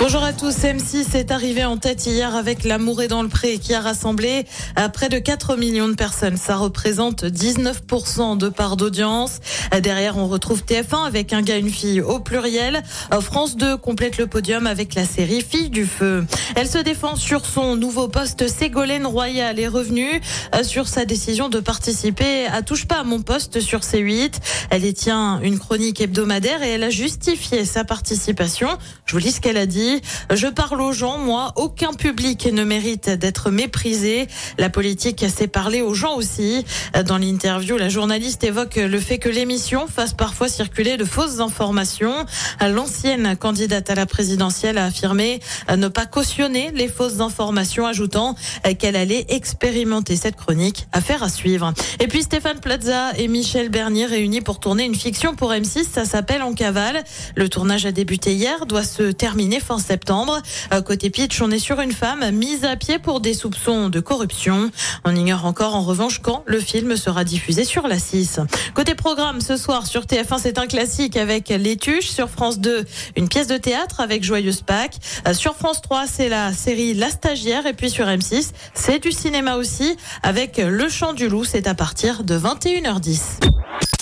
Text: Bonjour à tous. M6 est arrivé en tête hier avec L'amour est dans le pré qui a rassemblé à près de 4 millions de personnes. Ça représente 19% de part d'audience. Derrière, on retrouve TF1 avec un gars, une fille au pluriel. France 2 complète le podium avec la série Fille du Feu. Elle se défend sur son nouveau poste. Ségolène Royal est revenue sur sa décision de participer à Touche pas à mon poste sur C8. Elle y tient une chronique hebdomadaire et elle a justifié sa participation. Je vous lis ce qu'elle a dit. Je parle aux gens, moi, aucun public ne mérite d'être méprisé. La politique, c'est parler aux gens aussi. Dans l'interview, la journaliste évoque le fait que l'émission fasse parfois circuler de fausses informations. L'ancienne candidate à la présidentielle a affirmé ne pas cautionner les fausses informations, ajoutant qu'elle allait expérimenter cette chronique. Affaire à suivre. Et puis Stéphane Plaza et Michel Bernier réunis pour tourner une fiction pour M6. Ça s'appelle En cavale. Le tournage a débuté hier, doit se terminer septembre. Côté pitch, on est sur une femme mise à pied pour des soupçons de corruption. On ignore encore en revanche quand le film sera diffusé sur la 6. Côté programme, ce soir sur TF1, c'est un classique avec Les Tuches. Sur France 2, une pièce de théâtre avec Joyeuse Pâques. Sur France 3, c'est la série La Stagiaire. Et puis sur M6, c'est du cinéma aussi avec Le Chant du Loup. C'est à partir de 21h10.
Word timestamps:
Bonjour 0.00 0.22
à 0.22 0.32
tous. 0.32 0.54
M6 0.58 1.16
est 1.16 1.32
arrivé 1.32 1.64
en 1.64 1.76
tête 1.76 2.06
hier 2.06 2.36
avec 2.36 2.62
L'amour 2.62 3.02
est 3.02 3.08
dans 3.08 3.22
le 3.22 3.28
pré 3.28 3.58
qui 3.58 3.74
a 3.74 3.80
rassemblé 3.80 4.46
à 4.76 4.88
près 4.88 5.08
de 5.08 5.18
4 5.18 5.56
millions 5.56 5.88
de 5.88 5.94
personnes. 5.94 6.36
Ça 6.36 6.54
représente 6.54 7.24
19% 7.24 8.38
de 8.38 8.48
part 8.48 8.76
d'audience. 8.76 9.40
Derrière, 9.82 10.16
on 10.16 10.28
retrouve 10.28 10.62
TF1 10.62 11.04
avec 11.04 11.32
un 11.32 11.42
gars, 11.42 11.56
une 11.56 11.68
fille 11.68 12.00
au 12.00 12.20
pluriel. 12.20 12.84
France 13.20 13.56
2 13.56 13.76
complète 13.76 14.18
le 14.18 14.28
podium 14.28 14.68
avec 14.68 14.94
la 14.94 15.04
série 15.04 15.42
Fille 15.42 15.68
du 15.68 15.84
Feu. 15.84 16.24
Elle 16.54 16.68
se 16.68 16.78
défend 16.78 17.16
sur 17.16 17.44
son 17.44 17.74
nouveau 17.74 18.06
poste. 18.06 18.46
Ségolène 18.46 19.04
Royal 19.04 19.58
est 19.58 19.68
revenue 19.68 20.20
sur 20.62 20.86
sa 20.86 21.06
décision 21.06 21.48
de 21.48 21.58
participer 21.58 22.46
à 22.46 22.62
Touche 22.62 22.86
pas 22.86 23.00
à 23.00 23.04
mon 23.04 23.20
poste 23.20 23.58
sur 23.58 23.80
C8. 23.80 24.34
Elle 24.70 24.84
y 24.84 24.94
tient 24.94 25.40
une 25.40 25.58
chronique 25.58 26.00
hebdomadaire 26.00 26.62
et 26.62 26.70
elle 26.70 26.84
a 26.84 26.90
justifié 26.90 27.64
sa 27.64 27.82
participation. 27.82 28.68
Je 29.06 29.14
vous 29.14 29.18
lis 29.18 29.32
ce 29.32 29.40
qu'elle 29.40 29.56
a 29.56 29.66
dit. 29.66 29.87
Je 30.32 30.46
parle 30.46 30.80
aux 30.80 30.92
gens, 30.92 31.18
moi, 31.18 31.52
aucun 31.56 31.92
public 31.92 32.46
ne 32.46 32.64
mérite 32.64 33.10
d'être 33.10 33.50
méprisé. 33.50 34.26
La 34.58 34.70
politique, 34.70 35.24
c'est 35.34 35.48
parler 35.48 35.82
aux 35.82 35.94
gens 35.94 36.16
aussi. 36.16 36.64
Dans 37.06 37.18
l'interview, 37.18 37.76
la 37.76 37.88
journaliste 37.88 38.44
évoque 38.44 38.76
le 38.76 39.00
fait 39.00 39.18
que 39.18 39.28
l'émission 39.28 39.86
fasse 39.86 40.12
parfois 40.12 40.48
circuler 40.48 40.96
de 40.96 41.04
fausses 41.04 41.40
informations. 41.40 42.26
L'ancienne 42.60 43.36
candidate 43.36 43.90
à 43.90 43.94
la 43.94 44.06
présidentielle 44.06 44.78
a 44.78 44.86
affirmé 44.86 45.40
ne 45.74 45.88
pas 45.88 46.06
cautionner 46.06 46.70
les 46.74 46.88
fausses 46.88 47.20
informations, 47.20 47.86
ajoutant 47.86 48.34
qu'elle 48.78 48.96
allait 48.96 49.26
expérimenter 49.28 50.16
cette 50.16 50.36
chronique. 50.36 50.86
Affaire 50.92 51.22
à 51.22 51.28
suivre. 51.28 51.72
Et 52.00 52.08
puis 52.08 52.22
Stéphane 52.22 52.60
Plaza 52.60 53.12
et 53.16 53.28
Michel 53.28 53.68
Bernier 53.68 54.06
réunis 54.06 54.40
pour 54.40 54.60
tourner 54.60 54.84
une 54.84 54.94
fiction 54.94 55.34
pour 55.34 55.52
M6. 55.52 55.84
Ça 55.92 56.04
s'appelle 56.04 56.42
En 56.42 56.52
cavale. 56.54 57.04
Le 57.34 57.48
tournage 57.48 57.86
a 57.86 57.92
débuté 57.92 58.34
hier, 58.34 58.66
doit 58.66 58.84
se 58.84 59.10
terminer 59.10 59.60
septembre. 59.78 60.40
Côté 60.84 61.10
pitch, 61.10 61.40
on 61.40 61.50
est 61.50 61.58
sur 61.58 61.80
une 61.80 61.92
femme 61.92 62.30
mise 62.30 62.64
à 62.64 62.76
pied 62.76 62.98
pour 62.98 63.20
des 63.20 63.34
soupçons 63.34 63.88
de 63.88 64.00
corruption. 64.00 64.70
On 65.04 65.14
ignore 65.14 65.44
encore 65.44 65.74
en 65.74 65.82
revanche 65.82 66.20
quand 66.20 66.42
le 66.46 66.60
film 66.60 66.96
sera 66.96 67.24
diffusé 67.24 67.64
sur 67.64 67.86
la 67.88 67.98
6. 67.98 68.40
Côté 68.74 68.94
programme, 68.94 69.40
ce 69.40 69.56
soir 69.56 69.86
sur 69.86 70.02
TF1, 70.02 70.38
c'est 70.40 70.58
un 70.58 70.66
classique 70.66 71.16
avec 71.16 71.48
Les 71.48 71.76
Tuches. 71.76 72.08
Sur 72.08 72.28
France 72.28 72.58
2, 72.58 72.84
une 73.16 73.28
pièce 73.28 73.46
de 73.46 73.56
théâtre 73.56 74.00
avec 74.00 74.24
Joyeuse 74.24 74.62
Pâques. 74.62 74.98
Sur 75.32 75.54
France 75.54 75.82
3, 75.82 76.06
c'est 76.06 76.28
la 76.28 76.52
série 76.52 76.94
La 76.94 77.10
Stagiaire. 77.10 77.66
Et 77.66 77.72
puis 77.72 77.90
sur 77.90 78.06
M6, 78.06 78.50
c'est 78.74 78.98
du 78.98 79.12
cinéma 79.12 79.56
aussi 79.56 79.96
avec 80.22 80.58
Le 80.58 80.88
Chant 80.88 81.12
du 81.12 81.28
Loup. 81.28 81.44
C'est 81.44 81.66
à 81.66 81.74
partir 81.74 82.24
de 82.24 82.38
21h10. 82.38 83.40